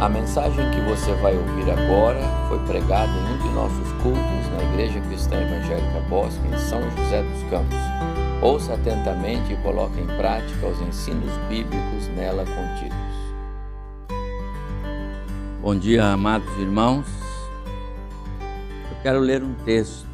[0.00, 4.62] A mensagem que você vai ouvir agora foi pregada em um de nossos cultos na
[4.72, 7.76] Igreja Cristã Evangélica Bosque, em São José dos Campos.
[8.40, 12.96] Ouça atentamente e coloque em prática os ensinos bíblicos nela contidos.
[15.60, 17.06] Bom dia, amados irmãos.
[18.90, 20.06] Eu quero ler um texto.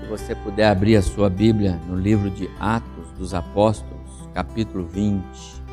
[0.00, 5.66] Se você puder abrir a sua Bíblia no livro de Atos dos Apóstolos, capítulo 20.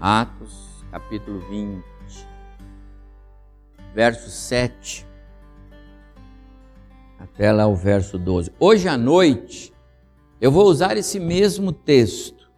[0.00, 0.67] Atos,
[0.98, 1.84] capítulo 20,
[3.94, 5.06] verso 7,
[7.20, 8.52] até lá o verso 12.
[8.58, 9.72] Hoje à noite,
[10.40, 12.50] eu vou usar esse mesmo texto,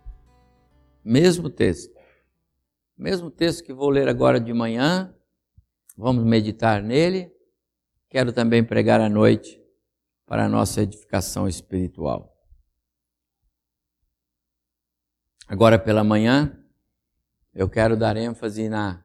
[1.04, 1.94] mesmo texto,
[2.96, 5.14] mesmo texto que vou ler agora de manhã,
[5.94, 7.30] vamos meditar nele.
[8.08, 9.62] Quero também pregar à noite
[10.24, 12.34] para a nossa edificação espiritual.
[15.46, 16.59] Agora pela manhã,
[17.54, 19.04] eu quero dar ênfase na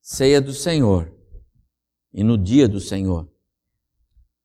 [0.00, 1.12] ceia do Senhor
[2.12, 3.30] e no dia do Senhor.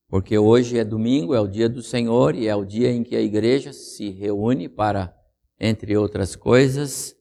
[0.08, 3.16] Porque hoje é domingo, é o dia do Senhor e é o dia em que
[3.16, 5.16] a igreja se reúne para,
[5.60, 7.16] entre outras coisas,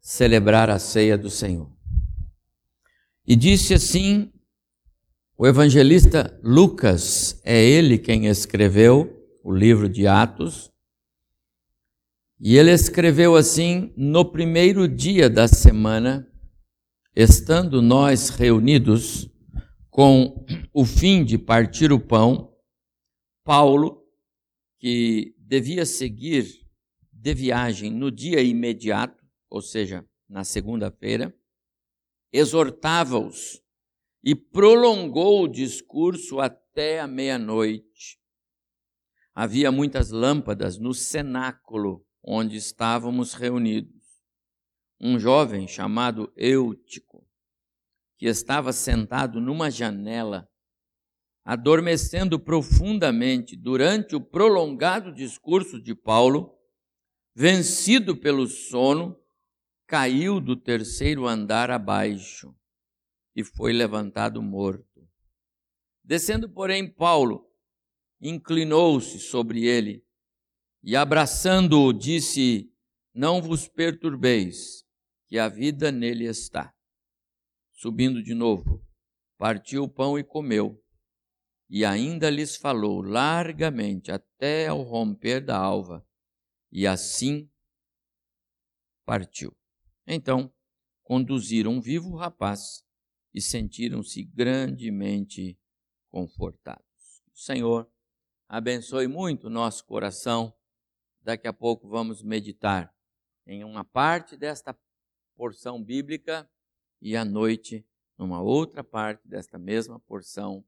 [0.00, 1.70] celebrar a ceia do Senhor.
[3.26, 4.32] E disse assim
[5.36, 10.72] o evangelista Lucas, é ele quem escreveu o livro de Atos,
[12.40, 16.30] e ele escreveu assim: No primeiro dia da semana,
[17.14, 19.28] estando nós reunidos
[19.90, 22.54] com o fim de partir o pão,
[23.42, 24.04] Paulo,
[24.78, 26.46] que devia seguir
[27.12, 31.34] de viagem no dia imediato, ou seja, na segunda-feira,
[32.32, 33.60] exortava-os
[34.22, 38.18] e prolongou o discurso até a meia-noite.
[39.34, 44.02] Havia muitas lâmpadas no cenáculo onde estávamos reunidos.
[45.00, 47.26] Um jovem chamado Eutico,
[48.16, 50.48] que estava sentado numa janela,
[51.44, 56.58] adormecendo profundamente durante o prolongado discurso de Paulo,
[57.34, 59.16] vencido pelo sono,
[59.86, 62.54] caiu do terceiro andar abaixo
[63.34, 65.08] e foi levantado morto.
[66.02, 67.48] Descendo, porém, Paulo
[68.20, 70.04] inclinou-se sobre ele
[70.88, 72.72] e abraçando-o, disse:
[73.12, 74.86] Não vos perturbeis,
[75.26, 76.74] que a vida nele está.
[77.74, 78.82] Subindo de novo,
[79.36, 80.82] partiu o pão e comeu,
[81.68, 86.08] e ainda lhes falou largamente até ao romper da alva,
[86.72, 87.50] e assim
[89.04, 89.54] partiu.
[90.06, 90.50] Então
[91.02, 92.82] conduziram vivo o rapaz
[93.34, 95.60] e sentiram-se grandemente
[96.08, 97.22] confortados.
[97.30, 97.92] O Senhor
[98.48, 100.57] abençoe muito o nosso coração
[101.28, 102.90] Daqui a pouco vamos meditar
[103.46, 104.74] em uma parte desta
[105.36, 106.50] porção bíblica
[107.02, 110.64] e à noite numa outra parte desta mesma porção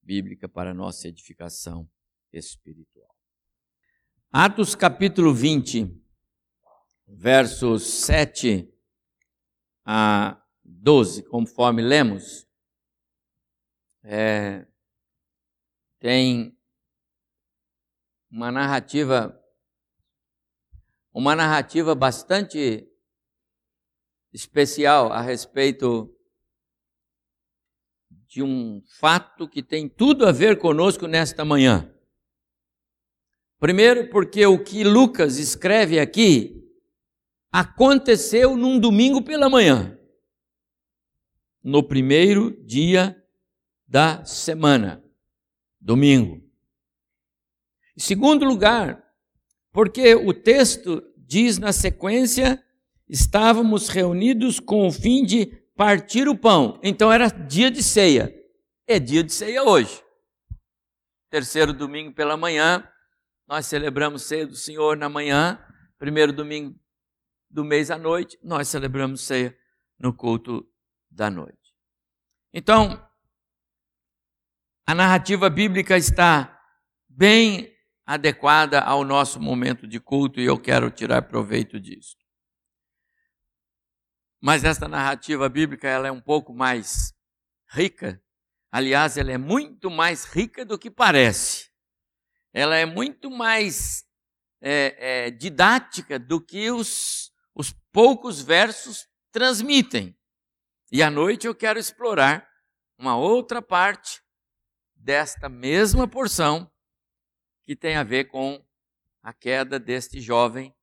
[0.00, 1.90] bíblica para nossa edificação
[2.32, 3.12] espiritual.
[4.30, 6.00] Atos capítulo 20,
[7.08, 8.72] versos 7
[9.84, 12.46] a 12, conforme lemos,
[14.04, 14.64] é,
[15.98, 16.56] tem
[18.30, 19.40] uma narrativa
[21.14, 22.90] uma narrativa bastante
[24.32, 26.12] especial a respeito
[28.26, 31.88] de um fato que tem tudo a ver conosco nesta manhã.
[33.60, 36.60] Primeiro, porque o que Lucas escreve aqui
[37.52, 39.96] aconteceu num domingo pela manhã,
[41.62, 43.16] no primeiro dia
[43.86, 45.00] da semana,
[45.80, 46.42] domingo.
[47.96, 49.03] Em segundo lugar,
[49.74, 52.64] porque o texto diz na sequência:
[53.08, 55.46] estávamos reunidos com o fim de
[55.76, 56.78] partir o pão.
[56.80, 58.32] Então era dia de ceia.
[58.86, 60.00] É dia de ceia hoje.
[61.28, 62.88] Terceiro domingo pela manhã,
[63.48, 65.58] nós celebramos ceia do Senhor na manhã.
[65.98, 66.78] Primeiro domingo
[67.50, 69.56] do mês à noite, nós celebramos ceia
[69.98, 70.64] no culto
[71.10, 71.74] da noite.
[72.52, 73.04] Então,
[74.86, 76.60] a narrativa bíblica está
[77.08, 77.73] bem
[78.06, 82.16] adequada ao nosso momento de culto e eu quero tirar proveito disso.
[84.40, 87.14] Mas esta narrativa bíblica ela é um pouco mais
[87.70, 88.22] rica.
[88.70, 91.70] Aliás, ela é muito mais rica do que parece.
[92.52, 94.04] Ela é muito mais
[94.60, 94.96] é,
[95.26, 100.14] é, didática do que os, os poucos versos transmitem.
[100.92, 102.46] E à noite eu quero explorar
[102.98, 104.22] uma outra parte
[104.94, 106.70] desta mesma porção
[107.64, 108.64] que tem a ver com
[109.22, 110.74] a queda deste jovem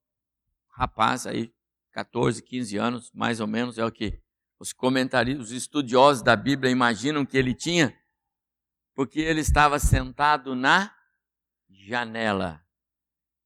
[0.70, 1.54] rapaz aí
[1.92, 4.22] 14, 15 anos, mais ou menos, é o que
[4.58, 7.98] os comentaristas, os estudiosos da Bíblia imaginam que ele tinha,
[8.94, 10.96] porque ele estava sentado na
[11.70, 12.66] janela.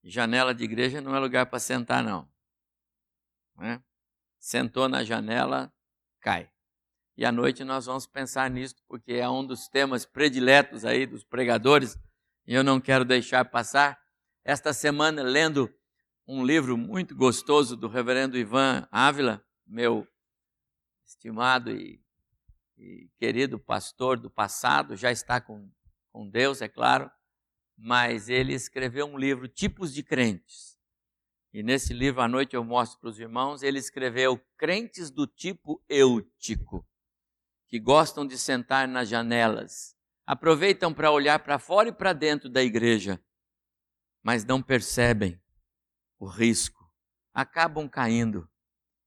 [0.03, 2.29] Janela de igreja não é lugar para sentar, não.
[3.61, 3.81] É?
[4.37, 5.73] Sentou na janela,
[6.19, 6.51] cai.
[7.17, 11.23] E à noite nós vamos pensar nisso, porque é um dos temas prediletos aí dos
[11.23, 11.97] pregadores,
[12.53, 13.99] eu não quero deixar passar.
[14.43, 15.73] Esta semana, lendo
[16.27, 20.07] um livro muito gostoso do reverendo Ivan Ávila, meu
[21.05, 22.01] estimado e,
[22.77, 25.71] e querido pastor do passado, já está com,
[26.11, 27.09] com Deus, é claro,
[27.77, 30.75] mas ele escreveu um livro, Tipos de Crentes.
[31.53, 35.83] E nesse livro, à noite, eu mostro para os irmãos, ele escreveu Crentes do tipo
[35.87, 36.87] eutico,
[37.67, 39.94] que gostam de sentar nas janelas,
[40.25, 43.23] aproveitam para olhar para fora e para dentro da igreja,
[44.23, 45.39] mas não percebem
[46.17, 46.91] o risco,
[47.33, 48.49] acabam caindo,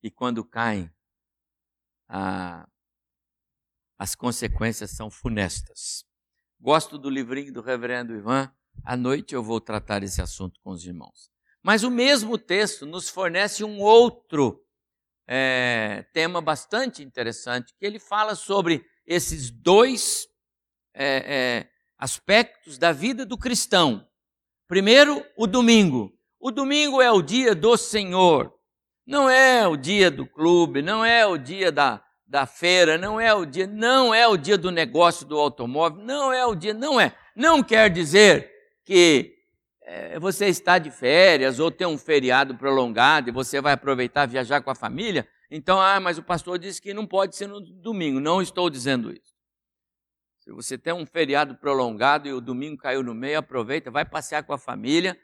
[0.01, 0.89] e quando caem,
[2.07, 2.67] a,
[3.97, 6.05] as consequências são funestas.
[6.59, 8.51] Gosto do livrinho do reverendo Ivan.
[8.83, 11.29] À noite eu vou tratar esse assunto com os irmãos.
[11.61, 14.65] Mas o mesmo texto nos fornece um outro
[15.27, 20.28] é, tema bastante interessante, que ele fala sobre esses dois
[20.93, 24.07] é, é, aspectos da vida do cristão.
[24.67, 26.13] Primeiro, o domingo.
[26.39, 28.53] O domingo é o dia do Senhor.
[29.05, 33.33] Não é o dia do clube, não é o dia da, da feira, não é
[33.33, 37.01] o dia, não é o dia do negócio do automóvel, não é o dia, não
[37.01, 37.15] é.
[37.35, 38.51] Não quer dizer
[38.85, 39.33] que
[39.81, 44.61] é, você está de férias ou tem um feriado prolongado e você vai aproveitar viajar
[44.61, 45.27] com a família.
[45.49, 48.19] Então, ah, mas o pastor disse que não pode ser no domingo.
[48.19, 49.38] Não estou dizendo isso.
[50.49, 54.41] Se você tem um feriado prolongado e o domingo caiu no meio, aproveita, vai passear
[54.41, 55.15] com a família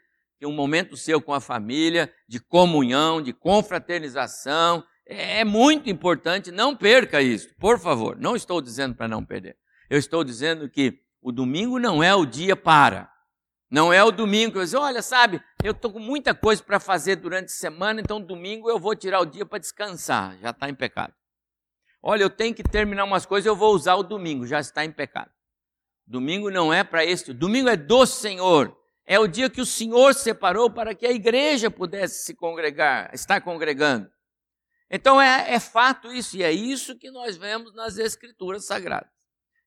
[0.44, 4.84] um momento seu com a família, de comunhão, de confraternização.
[5.04, 8.16] É muito importante, não perca isso, por favor.
[8.16, 9.56] Não estou dizendo para não perder.
[9.90, 13.10] Eu estou dizendo que o domingo não é o dia para.
[13.68, 17.16] Não é o domingo que você olha, sabe, eu estou com muita coisa para fazer
[17.16, 20.74] durante a semana, então domingo eu vou tirar o dia para descansar, já está em
[20.74, 21.12] pecado.
[22.08, 24.92] Olha, eu tenho que terminar umas coisas, eu vou usar o domingo, já está em
[24.92, 25.32] pecado.
[26.06, 28.80] Domingo não é para isso, domingo é do Senhor.
[29.04, 33.40] É o dia que o Senhor separou para que a igreja pudesse se congregar, estar
[33.40, 34.08] congregando.
[34.88, 39.10] Então é, é fato isso, e é isso que nós vemos nas Escrituras Sagradas.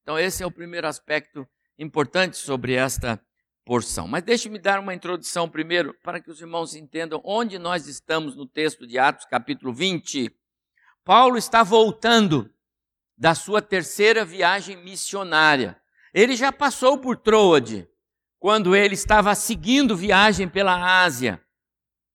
[0.01, 1.45] Então, esse é o primeiro aspecto
[1.77, 3.21] importante sobre esta
[3.65, 4.07] porção.
[4.07, 8.47] Mas deixe-me dar uma introdução primeiro, para que os irmãos entendam onde nós estamos no
[8.47, 10.38] texto de Atos, capítulo 20.
[11.09, 12.53] Paulo está voltando
[13.17, 15.75] da sua terceira viagem missionária.
[16.13, 17.89] Ele já passou por Troade,
[18.37, 21.41] quando ele estava seguindo viagem pela Ásia,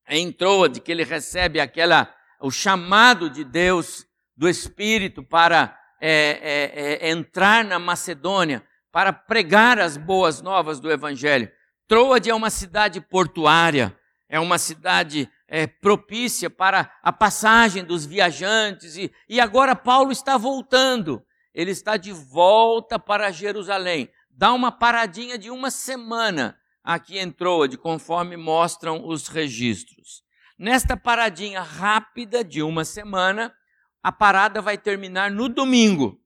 [0.08, 4.06] em Troade, que ele recebe aquela, o chamado de Deus,
[4.36, 10.88] do Espírito, para é, é, é, entrar na Macedônia, para pregar as boas novas do
[10.88, 11.50] Evangelho.
[11.88, 18.96] Troade é uma cidade portuária, é uma cidade é, propícia para a passagem dos viajantes,
[18.96, 25.38] e, e agora Paulo está voltando, ele está de volta para Jerusalém dá uma paradinha
[25.38, 30.22] de uma semana aqui em Troade, conforme mostram os registros.
[30.58, 33.54] Nesta paradinha rápida de uma semana,
[34.02, 36.20] a parada vai terminar no domingo.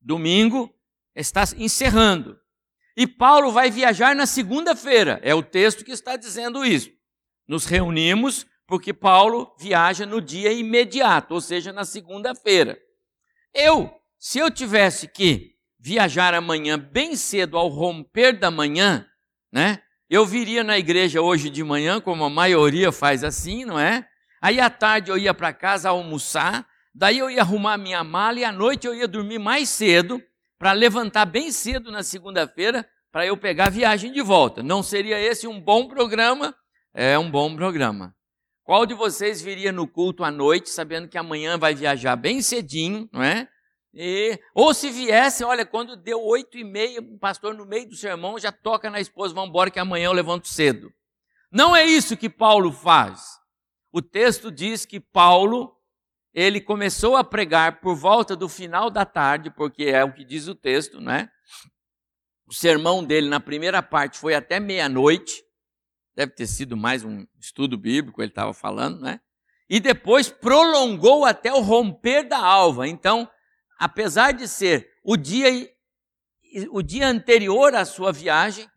[0.00, 0.74] Domingo
[1.14, 2.38] está encerrando.
[2.96, 5.20] E Paulo vai viajar na segunda-feira.
[5.22, 6.90] É o texto que está dizendo isso.
[7.50, 12.78] Nos reunimos porque Paulo viaja no dia imediato, ou seja, na segunda-feira.
[13.52, 19.04] Eu, se eu tivesse que viajar amanhã bem cedo ao romper da manhã,
[19.52, 19.82] né?
[20.08, 24.06] Eu viria na igreja hoje de manhã, como a maioria faz assim, não é?
[24.40, 26.64] Aí à tarde eu ia para casa almoçar,
[26.94, 30.22] daí eu ia arrumar minha mala e à noite eu ia dormir mais cedo
[30.56, 34.62] para levantar bem cedo na segunda-feira para eu pegar a viagem de volta.
[34.62, 36.54] Não seria esse um bom programa?
[36.92, 38.14] É um bom programa.
[38.64, 43.08] Qual de vocês viria no culto à noite, sabendo que amanhã vai viajar bem cedinho,
[43.12, 43.48] não é?
[43.92, 47.96] E, ou se viesse, olha, quando deu oito e meia, o pastor no meio do
[47.96, 50.92] sermão já toca na esposa, vamos embora que amanhã eu levanto cedo.
[51.50, 53.20] Não é isso que Paulo faz.
[53.92, 55.76] O texto diz que Paulo,
[56.32, 60.46] ele começou a pregar por volta do final da tarde, porque é o que diz
[60.46, 61.28] o texto, né?
[62.46, 65.42] O sermão dele na primeira parte foi até meia-noite,
[66.14, 69.20] deve ter sido mais um estudo bíblico, ele estava falando, né?
[69.68, 72.88] E depois prolongou até o romper da alva.
[72.88, 73.30] Então,
[73.78, 75.48] apesar de ser o dia,
[76.70, 78.68] o dia anterior à sua viagem,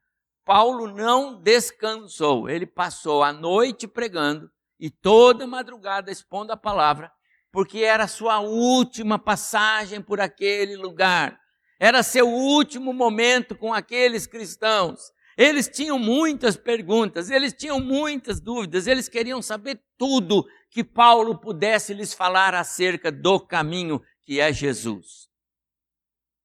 [0.46, 2.50] Paulo não descansou.
[2.50, 7.12] Ele passou a noite pregando e toda madrugada expondo a palavra,
[7.52, 11.40] porque era sua última passagem por aquele lugar.
[11.80, 15.12] Era seu último momento com aqueles cristãos.
[15.38, 21.94] Eles tinham muitas perguntas, eles tinham muitas dúvidas, eles queriam saber tudo que Paulo pudesse
[21.94, 25.30] lhes falar acerca do caminho que é Jesus.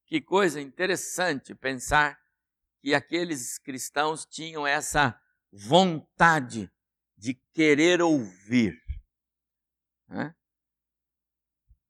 [0.07, 2.19] Que coisa interessante pensar
[2.81, 5.19] que aqueles cristãos tinham essa
[5.53, 6.71] vontade
[7.17, 8.75] de querer ouvir.
[10.09, 10.35] Né?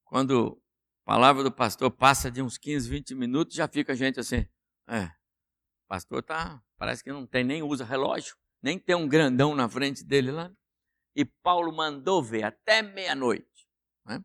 [0.04, 0.60] Quando
[1.02, 4.48] a palavra do pastor passa de uns 15, 20 minutos, já fica a gente assim,
[4.88, 9.54] é, o pastor tá, parece que não tem nem usa relógio, nem tem um grandão
[9.54, 10.50] na frente dele lá.
[11.14, 13.68] E Paulo mandou ver até meia-noite.
[14.06, 14.24] Né?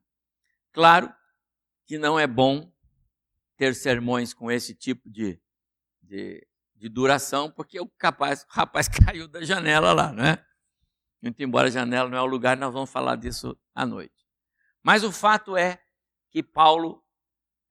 [0.71, 1.13] Claro
[1.85, 2.71] que não é bom
[3.57, 5.41] ter sermões com esse tipo de,
[6.01, 10.45] de, de duração, porque o, capaz, o rapaz caiu da janela lá, né?
[11.21, 14.13] Muito embora a janela não é o lugar, nós vamos falar disso à noite.
[14.83, 15.81] Mas o fato é
[16.29, 17.01] que Paulo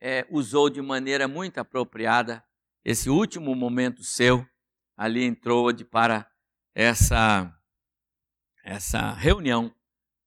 [0.00, 2.42] é, usou de maneira muito apropriada
[2.84, 4.46] esse último momento seu
[5.02, 6.30] ali em Troade para
[6.72, 7.52] essa,
[8.62, 9.74] essa reunião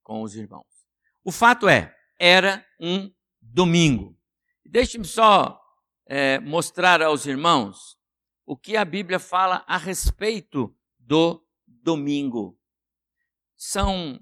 [0.04, 0.68] com os irmãos.
[1.24, 3.10] O fato é, era um
[3.42, 4.20] domingo.
[4.66, 5.62] Deixe-me só
[6.06, 7.98] é, mostrar aos irmãos
[8.46, 12.60] o que a Bíblia fala a respeito do domingo.
[13.56, 14.20] São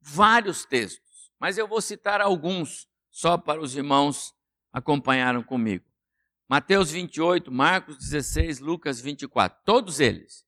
[0.00, 4.34] vários textos, mas eu vou citar alguns só para os irmãos
[4.72, 5.84] acompanharam comigo.
[6.52, 10.44] Mateus 28, Marcos 16, Lucas 24, todos eles.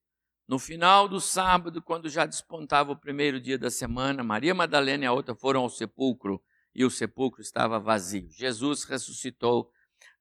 [0.47, 5.07] No final do sábado, quando já despontava o primeiro dia da semana, Maria Madalena e
[5.07, 6.43] a outra foram ao sepulcro
[6.75, 8.29] e o sepulcro estava vazio.
[8.31, 9.71] Jesus ressuscitou.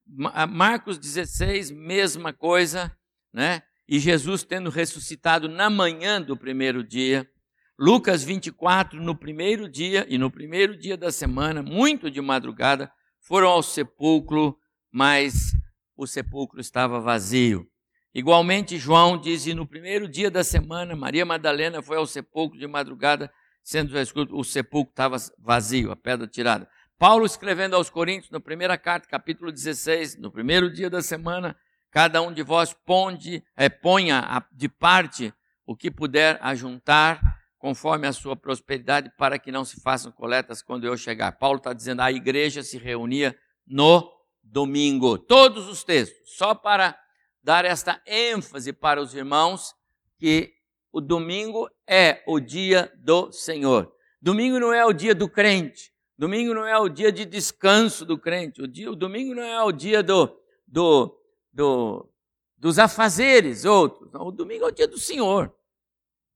[0.08, 2.90] Marcos 16, mesma coisa,
[3.34, 3.62] né?
[3.86, 7.30] E Jesus tendo ressuscitado na manhã do primeiro dia.
[7.78, 13.50] Lucas 24, no primeiro dia e no primeiro dia da semana, muito de madrugada, foram
[13.50, 14.58] ao sepulcro,
[14.90, 15.52] mas
[15.96, 17.68] o sepulcro estava vazio.
[18.14, 22.68] Igualmente, João diz: e no primeiro dia da semana, Maria Madalena foi ao sepulcro de
[22.68, 23.32] madrugada
[23.64, 26.68] sendo escrito, o sepulcro estava vazio, a pedra tirada.
[27.00, 31.56] Paulo escrevendo aos Coríntios, na primeira carta, capítulo 16, no primeiro dia da semana,
[31.90, 35.34] cada um de vós ponde, é, ponha de parte
[35.66, 40.86] o que puder ajuntar, conforme a sua prosperidade, para que não se façam coletas quando
[40.86, 41.32] eu chegar.
[41.32, 43.34] Paulo está dizendo, a igreja se reunia
[43.66, 44.12] no
[44.44, 45.18] domingo.
[45.18, 47.00] Todos os textos, só para
[47.42, 49.74] dar esta ênfase para os irmãos,
[50.18, 50.54] que
[50.92, 53.92] o domingo é o dia do Senhor.
[54.22, 55.92] Domingo não é o dia do crente.
[56.18, 58.62] Domingo não é o dia de descanso do crente.
[58.62, 61.20] O, dia, o domingo não é o dia do, do,
[61.52, 62.10] do,
[62.56, 64.10] dos afazeres outros.
[64.14, 65.54] O domingo é o dia do Senhor.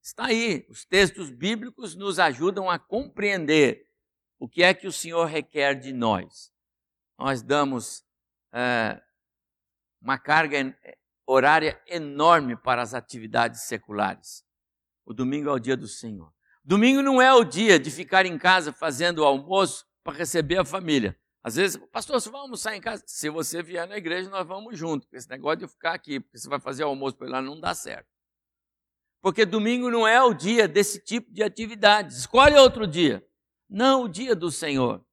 [0.02, 0.66] Está aí.
[0.70, 3.86] Os textos bíblicos nos ajudam a compreender
[4.40, 6.52] o que é que o Senhor requer de nós.
[7.18, 8.04] Nós damos
[8.54, 9.02] é,
[10.02, 10.78] uma carga
[11.26, 14.46] horária enorme para as atividades seculares.
[15.06, 16.34] O domingo é o dia do Senhor.
[16.64, 20.66] Domingo não é o dia de ficar em casa fazendo o almoço para receber a
[20.66, 21.18] família.
[21.42, 23.04] Às vezes, pastor, você vai almoçar em casa?
[23.08, 25.08] Se você vier na igreja, nós vamos junto.
[25.14, 27.74] Esse negócio de ficar aqui, porque você vai fazer o almoço para lá, não dá
[27.74, 28.08] certo.
[29.22, 32.14] Porque domingo não é o dia desse tipo de atividade.
[32.14, 33.26] Escolhe outro dia.
[33.70, 35.07] Não o dia do Senhor.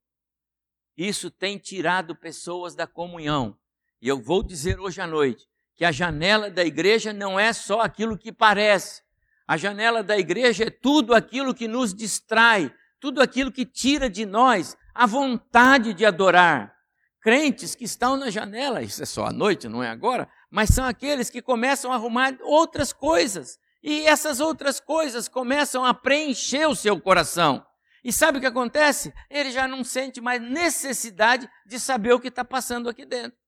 [0.97, 3.57] Isso tem tirado pessoas da comunhão.
[4.01, 7.81] E eu vou dizer hoje à noite que a janela da igreja não é só
[7.81, 9.03] aquilo que parece.
[9.47, 14.25] A janela da igreja é tudo aquilo que nos distrai, tudo aquilo que tira de
[14.25, 16.73] nós a vontade de adorar.
[17.21, 20.85] Crentes que estão na janela, isso é só à noite, não é agora, mas são
[20.85, 23.59] aqueles que começam a arrumar outras coisas.
[23.83, 27.65] E essas outras coisas começam a preencher o seu coração.
[28.05, 29.15] E sabe o que acontece?
[29.31, 33.39] Ele já não sente mais necessidade de saber o que está passando aqui dentro.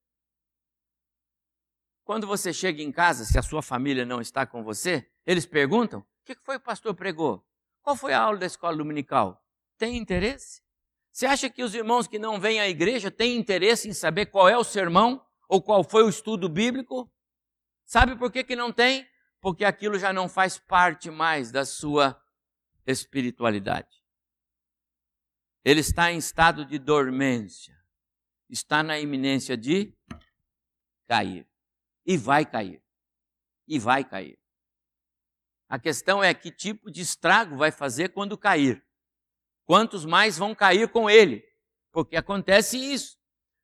[2.02, 6.00] Quando você chega em casa, se a sua família não está com você, eles perguntam:
[6.00, 7.46] o que foi que o pastor pregou?
[7.82, 9.44] Qual foi a aula da escola dominical?
[9.76, 10.62] Tem interesse?
[11.12, 14.48] Você acha que os irmãos que não vêm à igreja têm interesse em saber qual
[14.48, 17.10] é o sermão ou qual foi o estudo bíblico?
[17.84, 19.06] Sabe por que, que não tem?
[19.40, 22.20] Porque aquilo já não faz parte mais da sua
[22.86, 23.95] espiritualidade.
[25.66, 27.76] Ele está em estado de dormência,
[28.48, 29.92] está na iminência de
[31.08, 31.44] cair.
[32.06, 32.80] E vai cair.
[33.66, 34.38] E vai cair.
[35.68, 38.80] A questão é que tipo de estrago vai fazer quando cair.
[39.64, 41.44] Quantos mais vão cair com ele?
[41.90, 43.18] Porque acontece isso.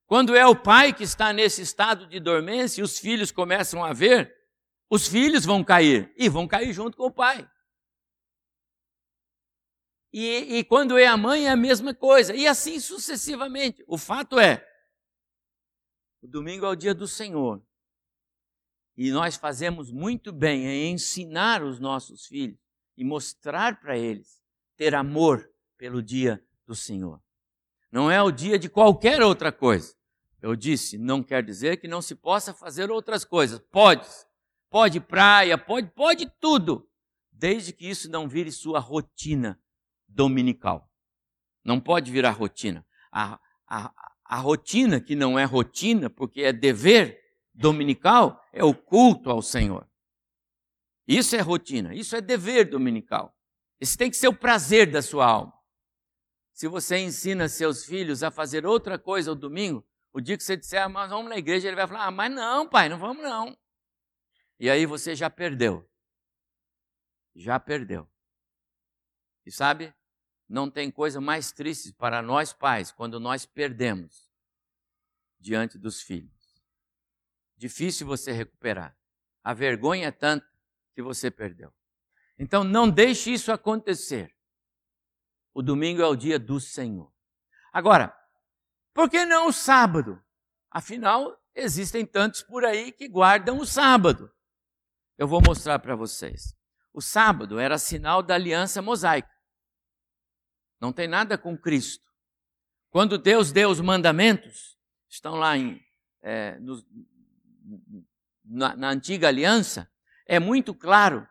[0.05, 3.93] Quando é o pai que está nesse estado de dormência e os filhos começam a
[3.93, 4.37] ver,
[4.91, 7.49] os filhos vão cair e vão cair junto com o pai.
[10.13, 12.35] E, e quando é a mãe é a mesma coisa.
[12.35, 13.83] E assim sucessivamente.
[13.87, 14.67] O fato é,
[16.21, 17.63] o domingo é o dia do Senhor.
[18.97, 22.59] E nós fazemos muito bem em ensinar os nossos filhos
[22.97, 24.43] e mostrar para eles
[24.77, 27.21] ter amor pelo dia do Senhor.
[27.91, 29.97] Não é o dia de qualquer outra coisa.
[30.43, 33.59] Eu disse, não quer dizer que não se possa fazer outras coisas.
[33.71, 34.07] Pode.
[34.69, 36.89] Pode praia, pode, pode tudo,
[37.31, 39.62] desde que isso não vire sua rotina
[40.15, 40.91] dominical.
[41.65, 42.87] Não pode virar rotina.
[43.11, 43.39] A,
[43.69, 43.93] a,
[44.25, 47.21] a rotina que não é rotina, porque é dever
[47.55, 49.89] dominical, é o culto ao Senhor.
[51.07, 53.37] Isso é rotina, isso é dever dominical.
[53.81, 55.53] Isso tem que ser o prazer da sua alma.
[56.53, 60.57] Se você ensina seus filhos a fazer outra coisa ao domingo, o dia que você
[60.57, 63.23] disser, ah, mas vamos na igreja, ele vai falar, ah, mas não, pai, não vamos
[63.23, 63.57] não.
[64.61, 65.89] E aí você já perdeu.
[67.35, 68.09] Já perdeu.
[69.45, 69.93] E sabe,
[70.53, 74.31] não tem coisa mais triste para nós pais quando nós perdemos
[75.41, 76.63] diante dos filhos.
[77.57, 78.95] Difícil você recuperar.
[79.43, 80.47] A vergonha é tanta
[80.95, 81.73] que você perdeu.
[82.39, 84.37] Então não deixe isso acontecer.
[85.55, 87.11] O domingo é o dia do Senhor.
[87.73, 88.15] Agora,
[88.93, 90.23] por que não o sábado?
[90.71, 94.31] Afinal, existem tantos por aí que guardam o sábado.
[95.17, 96.55] Eu vou mostrar para vocês.
[96.93, 99.33] O sábado era sinal da aliança mosaica.
[100.83, 102.05] Não tem nada com Cristo.
[102.91, 104.77] Quando Deus deu os mandamentos,
[105.09, 105.81] estão lá em,
[106.21, 106.85] é, no,
[108.45, 109.89] na, na, antiga aliança,
[110.27, 111.25] é muito claro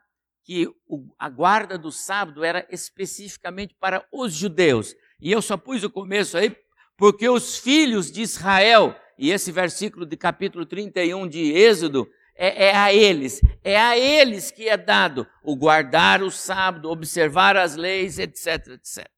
[0.45, 4.95] que o, a guarda do sábado era especificamente para os judeus.
[5.19, 6.55] E eu só pus o começo aí
[6.95, 12.75] porque os filhos de Israel, e esse versículo de capítulo 31 de Êxodo, é, é,
[12.77, 18.17] a eles, é a eles que é dado o guardar o sábado, observar as leis,
[18.17, 19.11] etc, etc.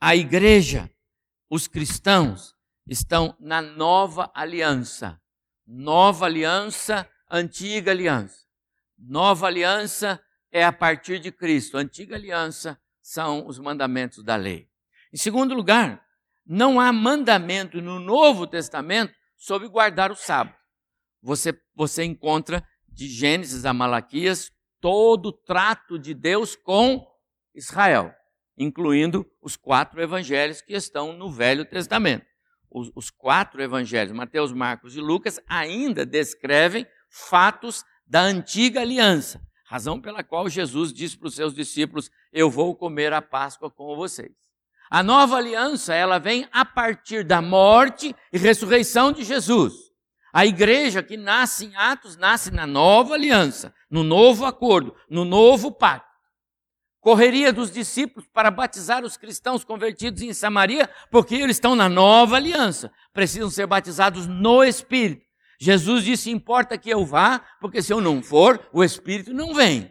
[0.00, 0.88] A igreja,
[1.50, 2.54] os cristãos,
[2.86, 5.20] estão na nova aliança.
[5.66, 8.46] Nova aliança, antiga aliança.
[8.96, 11.76] Nova aliança é a partir de Cristo.
[11.76, 14.68] Antiga aliança são os mandamentos da lei.
[15.12, 16.04] Em segundo lugar,
[16.46, 20.56] não há mandamento no Novo Testamento sobre guardar o sábado.
[21.20, 27.04] Você, você encontra de Gênesis a Malaquias todo o trato de Deus com
[27.54, 28.14] Israel,
[28.58, 32.26] incluindo os quatro evangelhos que estão no Velho Testamento.
[32.70, 40.00] Os, os quatro evangelhos, Mateus, Marcos e Lucas, ainda descrevem fatos da antiga aliança, razão
[40.00, 44.32] pela qual Jesus disse para os seus discípulos: Eu vou comer a Páscoa com vocês.
[44.90, 49.74] A nova aliança, ela vem a partir da morte e ressurreição de Jesus.
[50.32, 55.72] A igreja que nasce em Atos nasce na nova aliança, no novo acordo, no novo
[55.72, 56.07] pacto.
[57.08, 62.36] Correria dos discípulos para batizar os cristãos convertidos em Samaria, porque eles estão na nova
[62.36, 65.24] aliança, precisam ser batizados no Espírito.
[65.58, 69.90] Jesus disse: importa que eu vá, porque se eu não for, o Espírito não vem.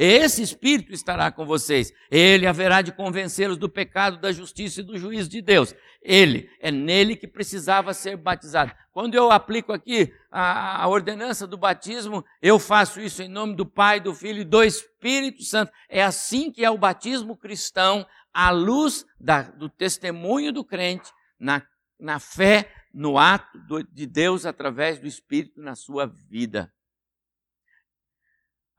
[0.00, 1.92] Esse Espírito estará com vocês.
[2.08, 5.74] Ele haverá de convencê-los do pecado, da justiça e do juízo de Deus.
[6.00, 8.70] Ele, é nele que precisava ser batizado.
[8.92, 13.66] Quando eu aplico aqui a, a ordenança do batismo, eu faço isso em nome do
[13.66, 15.72] Pai, do Filho e do Espírito Santo.
[15.88, 21.60] É assim que é o batismo cristão, à luz da, do testemunho do crente, na,
[21.98, 26.72] na fé, no ato do, de Deus através do Espírito na sua vida.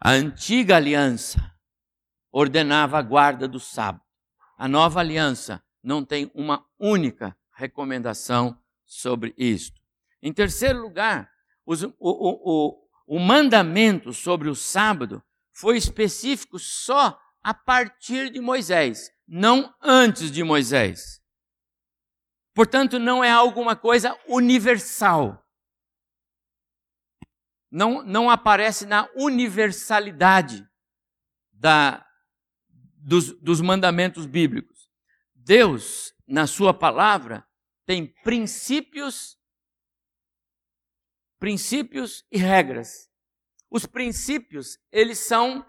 [0.01, 1.53] A antiga aliança
[2.31, 4.03] ordenava a guarda do sábado.
[4.57, 9.81] A nova aliança não tem uma única recomendação sobre isto.
[10.21, 11.29] Em terceiro lugar,
[11.65, 12.77] os, o, o,
[13.09, 20.31] o, o mandamento sobre o sábado foi específico só a partir de Moisés, não antes
[20.31, 21.21] de Moisés.
[22.53, 25.45] Portanto, não é alguma coisa universal
[27.71, 30.67] não, não aparece na universalidade
[31.51, 32.05] da,
[32.97, 34.89] dos, dos mandamentos bíblicos.
[35.35, 37.45] Deus, na sua palavra,
[37.85, 39.37] tem princípios,
[41.39, 43.09] princípios e regras.
[43.69, 45.65] Os princípios, eles são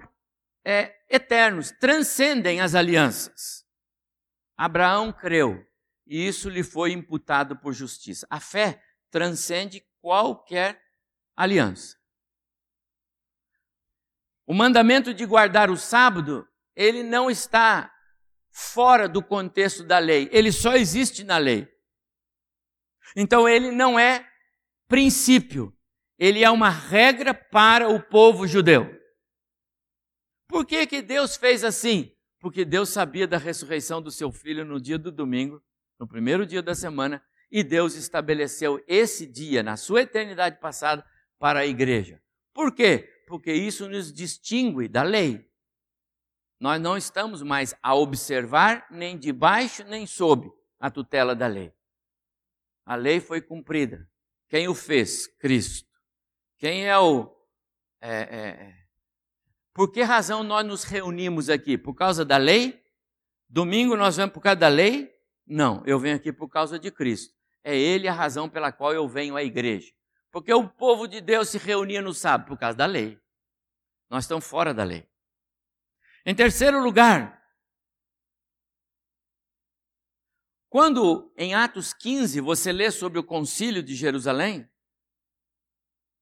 [0.64, 3.64] é, eternos, transcendem as alianças.
[4.56, 5.66] Abraão creu
[6.06, 8.26] e isso lhe foi imputado por justiça.
[8.28, 10.82] A fé transcende qualquer
[11.42, 11.96] aliança.
[14.46, 17.92] O mandamento de guardar o sábado, ele não está
[18.50, 21.68] fora do contexto da lei, ele só existe na lei.
[23.16, 24.28] Então ele não é
[24.88, 25.76] princípio,
[26.18, 28.98] ele é uma regra para o povo judeu.
[30.48, 32.12] Por que, que Deus fez assim?
[32.40, 35.62] Porque Deus sabia da ressurreição do seu filho no dia do domingo,
[35.98, 37.22] no primeiro dia da semana,
[37.52, 41.04] e Deus estabeleceu esse dia, na sua eternidade passada,
[41.40, 42.22] para a igreja.
[42.52, 43.24] Por quê?
[43.26, 45.50] Porque isso nos distingue da lei.
[46.60, 51.72] Nós não estamos mais a observar nem debaixo nem sob a tutela da lei.
[52.84, 54.06] A lei foi cumprida.
[54.48, 55.26] Quem o fez?
[55.38, 55.88] Cristo.
[56.58, 57.34] Quem é o.
[58.02, 58.76] É, é, é,
[59.72, 61.78] por que razão nós nos reunimos aqui?
[61.78, 62.82] Por causa da lei?
[63.48, 65.10] Domingo nós vamos por causa da lei?
[65.46, 67.34] Não, eu venho aqui por causa de Cristo.
[67.64, 69.92] É Ele a razão pela qual eu venho à igreja.
[70.30, 73.20] Porque o povo de Deus se reunia no sábado por causa da lei.
[74.08, 75.08] Nós estamos fora da lei.
[76.24, 77.40] Em terceiro lugar,
[80.68, 84.70] quando em Atos 15 você lê sobre o concílio de Jerusalém,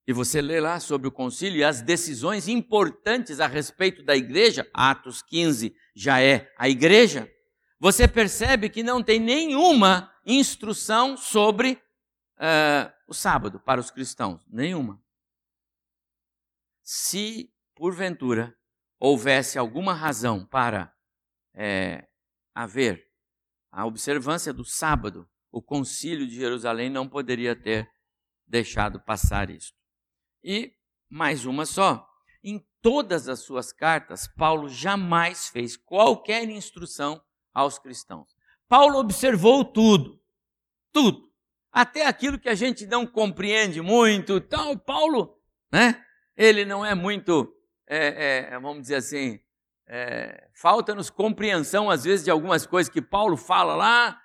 [0.06, 4.66] e você lê lá sobre o concílio e as decisões importantes a respeito da igreja,
[4.72, 7.30] Atos 15 já é a igreja,
[7.78, 11.72] você percebe que não tem nenhuma instrução sobre
[12.38, 14.46] uh, o sábado para os cristãos.
[14.46, 15.02] Nenhuma.
[16.82, 18.56] Se, porventura,
[19.00, 20.94] houvesse alguma razão para
[21.54, 22.06] é,
[22.54, 23.10] haver
[23.72, 27.90] a observância do sábado, o concílio de Jerusalém não poderia ter
[28.46, 29.72] deixado passar isso.
[30.44, 30.74] E
[31.08, 32.06] mais uma só.
[32.42, 38.36] Em todas as suas cartas, Paulo jamais fez qualquer instrução aos cristãos.
[38.68, 40.22] Paulo observou tudo,
[40.92, 41.27] tudo,
[41.72, 44.34] até aquilo que a gente não compreende muito.
[44.34, 45.38] Então, Paulo,
[45.72, 46.04] né?
[46.36, 47.52] Ele não é muito,
[47.86, 49.40] é, é, vamos dizer assim,
[49.86, 54.20] é, falta-nos compreensão às vezes de algumas coisas que Paulo fala lá,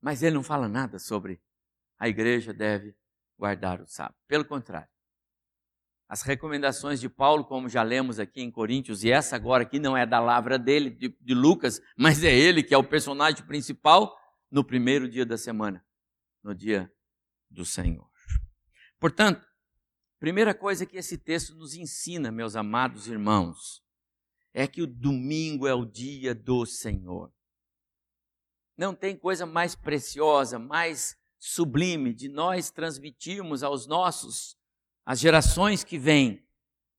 [0.00, 1.40] mas ele não fala nada sobre
[1.98, 2.94] a igreja deve
[3.38, 4.16] guardar o sábado.
[4.28, 4.88] Pelo contrário,
[6.08, 9.96] as recomendações de Paulo, como já lemos aqui em Coríntios, e essa agora aqui não
[9.96, 14.16] é da lavra dele, de, de Lucas, mas é ele que é o personagem principal
[14.50, 15.84] no primeiro dia da semana,
[16.46, 16.90] no dia
[17.50, 18.08] do Senhor.
[19.00, 19.44] Portanto,
[20.18, 23.82] primeira coisa que esse texto nos ensina, meus amados irmãos,
[24.54, 27.32] é que o domingo é o dia do Senhor.
[28.76, 34.56] Não tem coisa mais preciosa, mais sublime de nós transmitirmos aos nossos
[35.04, 36.46] as gerações que vêm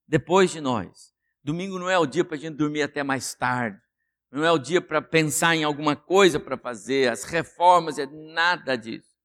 [0.07, 1.13] depois de nós.
[1.43, 3.81] Domingo não é o dia para a gente dormir até mais tarde,
[4.31, 8.75] não é o dia para pensar em alguma coisa para fazer, as reformas, é nada
[8.75, 9.16] disso.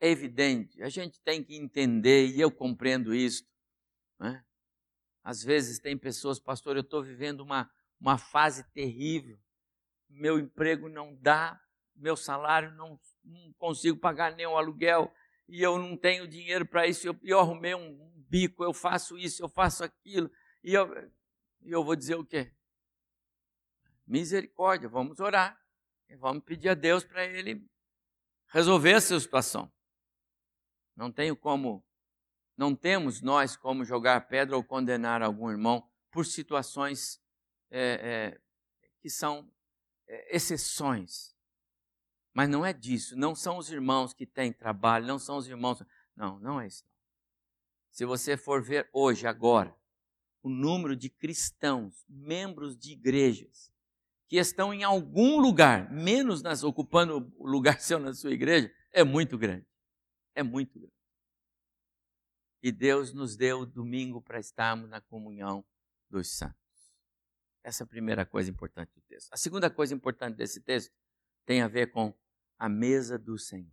[0.00, 3.44] É evidente, a gente tem que entender, e eu compreendo isso.
[4.18, 4.44] Né?
[5.22, 9.38] Às vezes tem pessoas, pastor, eu estou vivendo uma, uma fase terrível,
[10.08, 11.60] meu emprego não dá,
[11.94, 15.12] meu salário não, não consigo pagar nem o aluguel,
[15.48, 19.42] e eu não tenho dinheiro para isso, eu, eu arrumei um bico, eu faço isso,
[19.42, 20.30] eu faço aquilo,
[20.62, 20.88] e eu,
[21.62, 22.52] e eu vou dizer o quê?
[24.06, 25.58] Misericórdia, vamos orar,
[26.18, 27.66] vamos pedir a Deus para Ele
[28.48, 29.72] resolver essa situação.
[30.96, 31.84] Não tenho como,
[32.56, 37.20] não temos nós como jogar pedra ou condenar algum irmão por situações
[37.70, 38.40] é, é,
[39.00, 39.48] que são
[40.08, 41.36] é, exceções.
[42.32, 45.82] Mas não é disso, não são os irmãos que têm trabalho, não são os irmãos.
[46.14, 46.84] Não, não é isso.
[47.90, 49.74] Se você for ver hoje, agora,
[50.42, 53.72] o número de cristãos, membros de igrejas,
[54.28, 59.04] que estão em algum lugar, menos nas, ocupando o lugar seu na sua igreja, é
[59.04, 59.66] muito grande.
[60.36, 60.94] É muito grande.
[62.62, 65.64] E Deus nos deu o domingo para estarmos na comunhão
[66.10, 66.56] dos santos.
[67.64, 69.32] Essa é a primeira coisa importante do texto.
[69.32, 70.94] A segunda coisa importante desse texto
[71.44, 72.14] tem a ver com
[72.58, 73.72] a mesa do Senhor.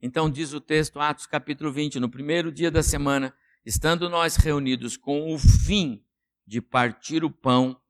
[0.00, 4.96] Então diz o texto, Atos capítulo 20, no primeiro dia da semana, estando nós reunidos
[4.96, 6.04] com o fim
[6.46, 7.80] de partir o pão,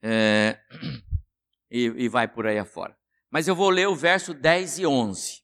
[0.00, 0.58] é,
[1.70, 2.96] e, e vai por aí afora.
[3.30, 5.42] Mas eu vou ler o verso 10 e 11.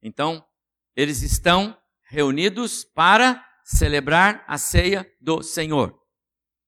[0.00, 0.46] Então,
[0.96, 1.76] eles estão
[2.08, 5.98] reunidos para celebrar a ceia do Senhor.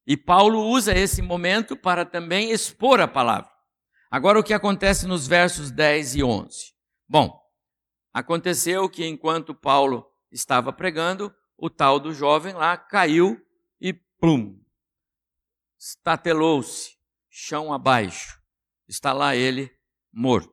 [0.07, 3.51] E Paulo usa esse momento para também expor a palavra.
[4.11, 6.75] Agora, o que acontece nos versos 10 e 11?
[7.09, 7.41] Bom,
[8.13, 13.41] aconteceu que enquanto Paulo estava pregando, o tal do jovem lá caiu
[13.81, 14.61] e plum,
[15.79, 16.97] estatelou-se,
[17.31, 18.41] chão abaixo.
[18.87, 19.71] Está lá ele
[20.13, 20.53] morto.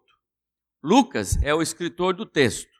[0.81, 2.78] Lucas é o escritor do texto.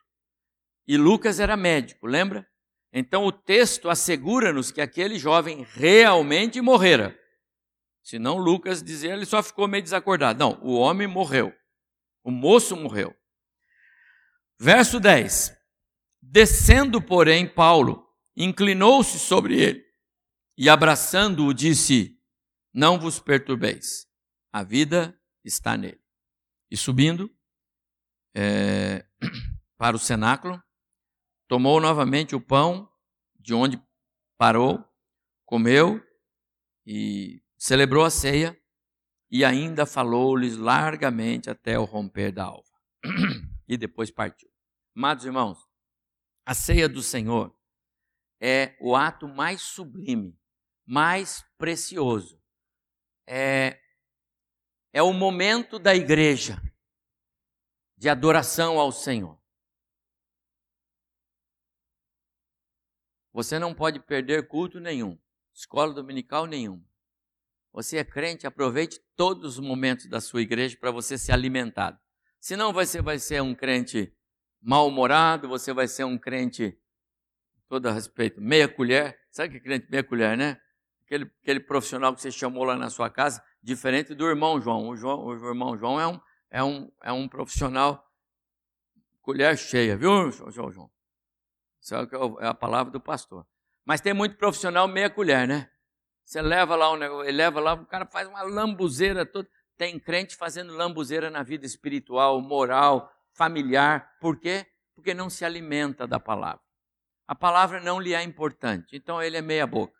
[0.90, 2.44] E Lucas era médico, lembra?
[2.92, 7.16] Então o texto assegura-nos que aquele jovem realmente morrera.
[8.02, 10.40] Senão Lucas dizia, ele só ficou meio desacordado.
[10.40, 11.54] Não, o homem morreu.
[12.24, 13.14] O moço morreu.
[14.58, 15.56] Verso 10:
[16.20, 18.04] Descendo, porém, Paulo
[18.36, 19.84] inclinou-se sobre ele
[20.58, 22.18] e, abraçando-o, disse:
[22.74, 24.08] Não vos perturbeis,
[24.52, 26.02] A vida está nele.
[26.68, 27.32] E subindo
[28.34, 29.06] é,
[29.78, 30.60] para o cenáculo,
[31.50, 32.88] tomou novamente o pão
[33.34, 33.82] de onde
[34.38, 34.88] parou,
[35.44, 36.00] comeu
[36.86, 38.56] e celebrou a ceia
[39.28, 42.70] e ainda falou-lhes largamente até o romper da alva.
[43.66, 44.48] e depois partiu.
[44.94, 45.58] Amados irmãos,
[46.46, 47.52] a ceia do Senhor
[48.40, 50.38] é o ato mais sublime,
[50.86, 52.40] mais precioso.
[53.26, 53.80] É,
[54.92, 56.62] é o momento da igreja
[57.96, 59.39] de adoração ao Senhor.
[63.32, 65.18] Você não pode perder culto nenhum,
[65.54, 66.84] escola dominical nenhuma.
[67.72, 72.00] Você é crente, aproveite todos os momentos da sua igreja para você se alimentar.
[72.40, 74.12] Senão você vai ser um crente
[74.60, 76.76] mal-humorado, você vai ser um crente,
[77.68, 79.18] todo a respeito, meia colher.
[79.30, 80.60] Sabe que é crente meia colher, né?
[81.04, 84.88] Aquele, aquele profissional que você chamou lá na sua casa, diferente do irmão João.
[84.88, 88.04] O, João, o irmão João é um, é um, é um profissional
[89.22, 90.90] colher cheia, viu, João João?
[91.80, 92.06] Isso é,
[92.40, 93.46] é a palavra do pastor.
[93.84, 95.70] Mas tem muito profissional meia colher, né?
[96.24, 99.48] Você leva lá um negócio, ele leva lá, o cara faz uma lambuzeira toda.
[99.76, 104.16] Tem crente fazendo lambuzeira na vida espiritual, moral, familiar.
[104.20, 104.66] Por quê?
[104.94, 106.60] Porque não se alimenta da palavra.
[107.26, 108.94] A palavra não lhe é importante.
[108.94, 109.98] Então ele é meia boca.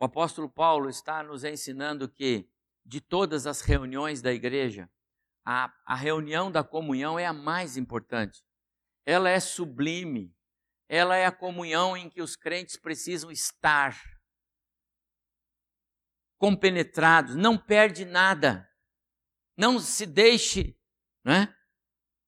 [0.00, 2.48] O apóstolo Paulo está nos ensinando que
[2.84, 4.90] de todas as reuniões da igreja,
[5.44, 8.42] a, a reunião da comunhão é a mais importante.
[9.04, 10.34] Ela é sublime,
[10.88, 14.00] ela é a comunhão em que os crentes precisam estar
[16.38, 18.68] compenetrados, não perde nada,
[19.56, 20.76] não se deixe,
[21.24, 21.54] né?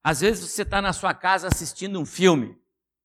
[0.03, 2.57] Às vezes você está na sua casa assistindo um filme.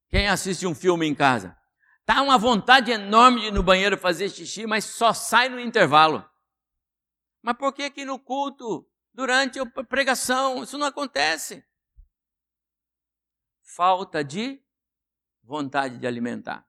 [0.10, 1.58] Quem assiste um filme em casa?
[2.06, 6.30] Tá uma vontade enorme de ir no banheiro fazer xixi, mas só sai no intervalo.
[7.42, 11.66] Mas por que que no culto, durante a pregação, isso não acontece?
[13.64, 14.64] Falta de
[15.44, 16.68] vontade de alimentar,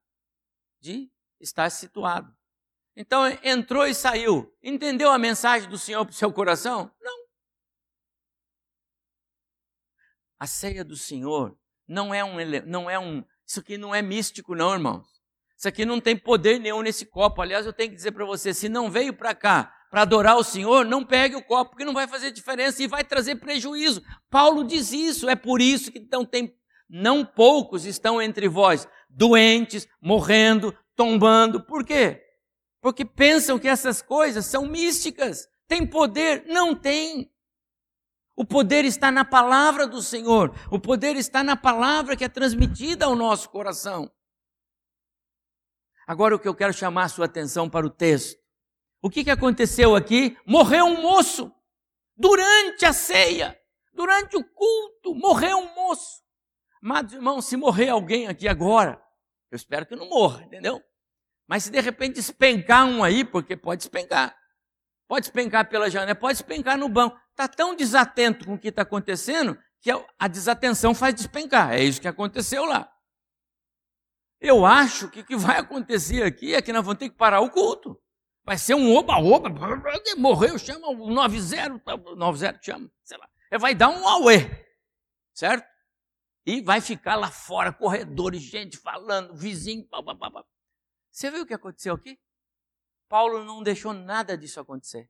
[0.79, 2.35] de estar situado.
[2.95, 4.55] Então entrou e saiu.
[4.61, 6.93] Entendeu a mensagem do Senhor para o seu coração?
[7.01, 7.23] Não.
[10.39, 14.55] A ceia do Senhor não é um não é um isso aqui não é místico
[14.55, 15.07] não, irmãos.
[15.57, 17.41] Isso aqui não tem poder nenhum nesse copo.
[17.41, 20.43] Aliás, eu tenho que dizer para você, se não veio para cá para adorar o
[20.43, 24.01] Senhor, não pegue o copo, porque não vai fazer diferença e vai trazer prejuízo.
[24.27, 26.57] Paulo diz isso, é por isso que então tem
[26.89, 31.63] não poucos estão entre vós doentes, morrendo, tombando.
[31.63, 32.23] Por quê?
[32.81, 35.47] Porque pensam que essas coisas são místicas.
[35.67, 36.43] Tem poder?
[36.47, 37.31] Não tem.
[38.35, 40.55] O poder está na palavra do Senhor.
[40.71, 44.11] O poder está na palavra que é transmitida ao nosso coração.
[46.07, 48.42] Agora o que eu quero chamar a sua atenção para o texto.
[49.03, 50.37] O que, que aconteceu aqui?
[50.45, 51.53] Morreu um moço.
[52.15, 53.59] Durante a ceia,
[53.93, 56.23] durante o culto, morreu um moço.
[56.81, 59.03] Amados irmãos, se morrer alguém aqui agora,
[59.51, 60.81] eu espero que não morra, entendeu?
[61.45, 64.33] Mas se de repente despencar um aí, porque pode despencar.
[65.05, 67.19] Pode despencar pela janela, pode despencar no banco.
[67.31, 71.73] Está tão desatento com o que está acontecendo que a desatenção faz despencar.
[71.73, 72.89] É isso que aconteceu lá.
[74.39, 77.41] Eu acho que o que vai acontecer aqui é que nós vamos ter que parar
[77.41, 78.01] o culto.
[78.45, 79.49] Vai ser um oba-oba,
[80.17, 81.81] morreu, chama o 90,
[82.15, 83.29] 90 chama, sei lá.
[83.49, 84.39] É, vai dar um auê,
[85.33, 85.65] certo?
[86.45, 90.45] E vai ficar lá fora, corredores, gente falando, vizinho, pá, pá, pá.
[91.09, 92.19] Você viu o que aconteceu aqui?
[93.07, 95.09] Paulo não deixou nada disso acontecer.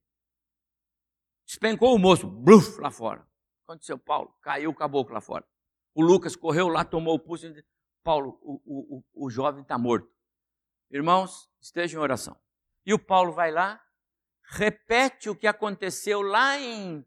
[1.45, 3.27] Despencou o moço, bluf, lá fora.
[3.63, 5.47] Aconteceu, Paulo, caiu o caboclo lá fora.
[5.95, 7.67] O Lucas correu lá, tomou o pulso e disse,
[8.03, 10.11] Paulo, o, o, o jovem está morto.
[10.91, 12.37] Irmãos, estejam em oração.
[12.85, 13.81] E o Paulo vai lá,
[14.51, 17.05] repete o que aconteceu lá em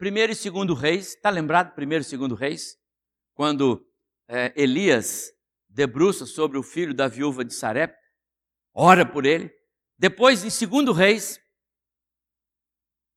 [0.00, 1.14] 1 e 2 Reis.
[1.14, 2.78] Está lembrado 1 e 2 Reis?
[3.38, 3.86] quando
[4.26, 5.32] é, Elias
[5.68, 7.94] debruça sobre o filho da viúva de Sarep,
[8.74, 9.48] ora por ele.
[9.96, 11.40] Depois, em segundo reis,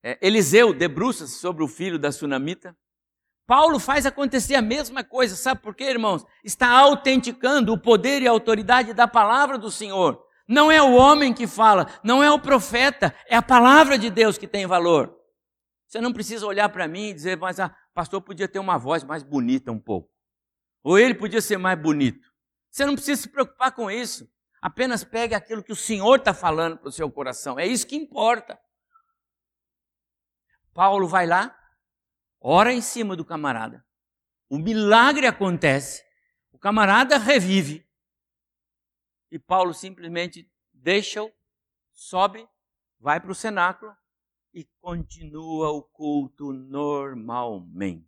[0.04, 2.78] é, Eliseu debruça sobre o filho da sunamita.
[3.48, 6.24] Paulo faz acontecer a mesma coisa, sabe por quê, irmãos?
[6.44, 10.24] Está autenticando o poder e a autoridade da palavra do Senhor.
[10.52, 14.38] Não é o homem que fala, não é o profeta, é a palavra de Deus
[14.38, 15.18] que tem valor.
[15.88, 19.02] Você não precisa olhar para mim e dizer, mas o pastor podia ter uma voz
[19.02, 20.12] mais bonita um pouco.
[20.84, 22.30] Ou ele podia ser mais bonito.
[22.70, 24.30] Você não precisa se preocupar com isso.
[24.62, 27.58] Apenas pegue aquilo que o Senhor está falando para o seu coração.
[27.58, 28.60] É isso que importa.
[30.74, 31.58] Paulo vai lá,
[32.42, 33.86] ora em cima do camarada.
[34.50, 36.04] O milagre acontece.
[36.52, 37.90] O camarada revive.
[39.32, 41.32] E Paulo simplesmente deixa-o,
[41.94, 42.46] sobe,
[43.00, 43.96] vai para o cenáculo
[44.54, 48.06] e continua o culto normalmente.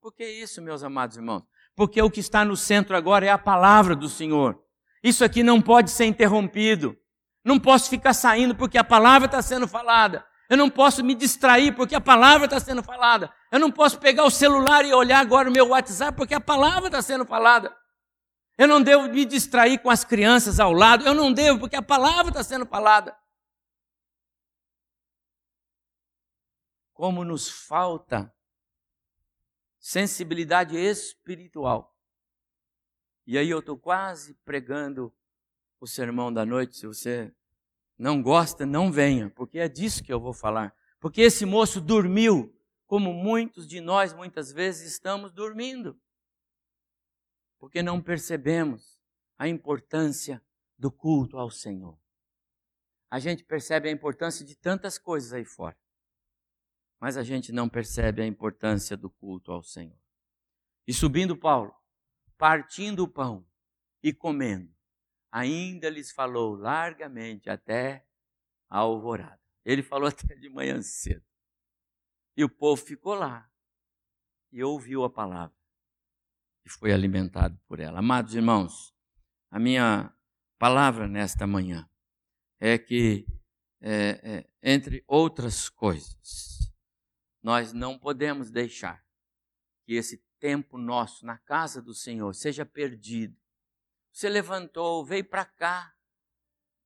[0.00, 1.42] Por que isso, meus amados irmãos?
[1.74, 4.62] Porque o que está no centro agora é a palavra do Senhor.
[5.02, 6.96] Isso aqui não pode ser interrompido.
[7.44, 10.24] Não posso ficar saindo porque a palavra está sendo falada.
[10.48, 13.32] Eu não posso me distrair porque a palavra está sendo falada.
[13.50, 16.86] Eu não posso pegar o celular e olhar agora o meu WhatsApp porque a palavra
[16.86, 17.76] está sendo falada.
[18.58, 21.06] Eu não devo me distrair com as crianças ao lado.
[21.06, 23.16] Eu não devo porque a palavra está sendo falada.
[26.94, 28.32] Como nos falta
[29.78, 31.96] sensibilidade espiritual.
[33.26, 35.14] E aí eu estou quase pregando
[35.78, 36.76] o sermão da noite.
[36.76, 37.34] Se você
[37.98, 40.74] não gosta, não venha, porque é disso que eu vou falar.
[40.98, 42.52] Porque esse moço dormiu,
[42.86, 46.00] como muitos de nós muitas vezes estamos dormindo.
[47.66, 48.96] Porque não percebemos
[49.36, 50.40] a importância
[50.78, 51.98] do culto ao Senhor.
[53.10, 55.76] A gente percebe a importância de tantas coisas aí fora,
[57.00, 59.98] mas a gente não percebe a importância do culto ao Senhor.
[60.86, 61.74] E subindo Paulo,
[62.38, 63.44] partindo o pão
[64.00, 64.72] e comendo,
[65.32, 68.06] ainda lhes falou largamente até
[68.70, 69.42] a alvorada.
[69.64, 71.26] Ele falou até de manhã cedo.
[72.36, 73.50] E o povo ficou lá
[74.52, 75.65] e ouviu a palavra
[76.66, 78.00] e foi alimentado por ela.
[78.00, 78.94] Amados irmãos,
[79.50, 80.12] a minha
[80.58, 81.88] palavra nesta manhã
[82.60, 83.26] é que,
[83.80, 86.70] é, é, entre outras coisas,
[87.42, 89.02] nós não podemos deixar
[89.86, 93.38] que esse tempo nosso na casa do Senhor seja perdido
[94.16, 95.94] você levantou, veio para cá,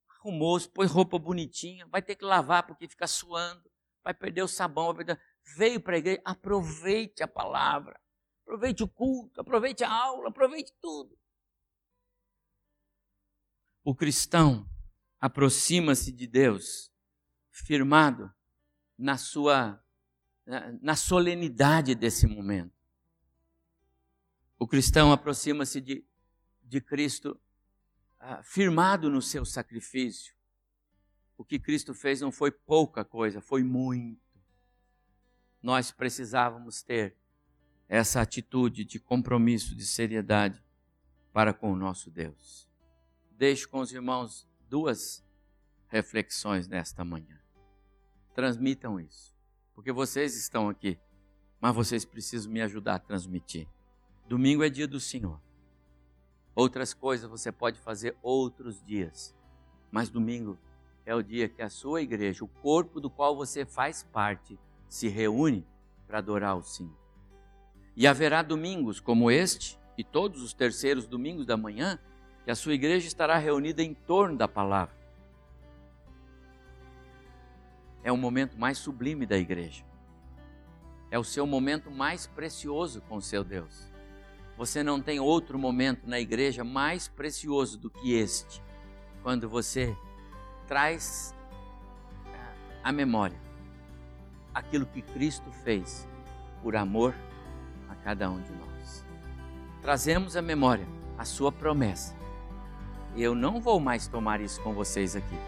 [0.09, 3.71] arrumou, pôs roupa bonitinha, vai ter que lavar porque fica suando,
[4.03, 5.17] vai perder o sabão, perder...
[5.57, 8.01] veio para a igreja, aproveite a palavra,
[8.51, 11.17] aproveite o culto, aproveite a aula, aproveite tudo.
[13.85, 14.69] O cristão
[15.21, 16.93] aproxima-se de Deus
[17.51, 18.33] firmado
[18.99, 19.83] na sua
[20.83, 22.75] na solenidade desse momento.
[24.59, 26.05] O cristão aproxima-se de,
[26.65, 27.41] de Cristo
[28.19, 30.35] ah, firmado no seu sacrifício.
[31.39, 34.21] O que Cristo fez não foi pouca coisa, foi muito.
[35.63, 37.20] Nós precisávamos ter
[37.91, 40.63] essa atitude de compromisso, de seriedade
[41.33, 42.71] para com o nosso Deus.
[43.33, 45.27] Deixo com os irmãos duas
[45.89, 47.41] reflexões nesta manhã.
[48.33, 49.37] Transmitam isso,
[49.75, 51.01] porque vocês estão aqui,
[51.61, 53.67] mas vocês precisam me ajudar a transmitir.
[54.29, 55.41] Domingo é dia do Senhor.
[56.55, 59.35] Outras coisas você pode fazer outros dias,
[59.91, 60.57] mas domingo
[61.05, 64.57] é o dia que a sua igreja, o corpo do qual você faz parte,
[64.89, 65.67] se reúne
[66.07, 67.00] para adorar o Senhor.
[67.97, 71.99] E haverá domingos como este e todos os terceiros domingos da manhã
[72.45, 74.95] que a sua igreja estará reunida em torno da palavra.
[78.03, 79.85] É o momento mais sublime da igreja.
[81.11, 83.91] É o seu momento mais precioso com o seu Deus.
[84.57, 88.63] Você não tem outro momento na igreja mais precioso do que este,
[89.23, 89.97] quando você
[90.67, 91.35] traz
[92.83, 93.39] à memória
[94.55, 96.09] aquilo que Cristo fez
[96.63, 97.15] por amor
[97.91, 99.05] a cada um de nós.
[99.83, 100.87] Trazemos à memória
[101.19, 102.15] a sua promessa.
[103.17, 105.39] Eu não vou mais tomar isso com vocês aqui,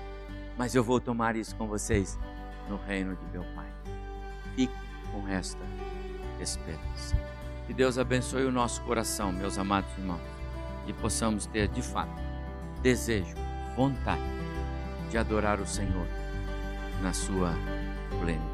[0.59, 2.19] mas eu vou tomar isso com vocês
[2.69, 3.71] no reino de meu Pai.
[4.55, 4.75] Fique
[5.13, 5.63] com esta
[6.41, 7.17] esperança.
[7.67, 10.21] Que Deus abençoe o nosso coração, meus amados irmãos,
[10.87, 12.21] e possamos ter de fato
[12.83, 13.37] desejo,
[13.77, 14.21] vontade
[15.09, 16.07] de adorar o Senhor
[17.01, 17.53] na sua
[18.21, 18.52] plenitude.